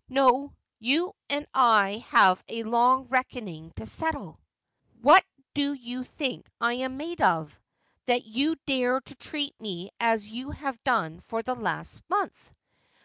'No; 0.08 0.56
you 0.80 1.14
and 1.30 1.46
I 1.54 2.04
have 2.08 2.42
a 2.48 2.64
long 2.64 3.06
reckoning 3.06 3.70
to 3.76 3.86
settle. 3.86 4.40
What 5.02 5.24
do 5.54 5.72
you 5.72 6.02
think 6.02 6.50
I 6.60 6.72
am 6.72 6.96
made 6.96 7.20
of, 7.22 7.56
that 8.06 8.24
you 8.24 8.56
dare 8.66 9.00
to 9.00 9.14
treat 9.14 9.54
me 9.60 9.90
as 10.00 10.28
you 10.28 10.50
have 10.50 10.82
done 10.82 11.20
for 11.20 11.44
the 11.44 11.54
last 11.54 12.02
month 12.10 12.52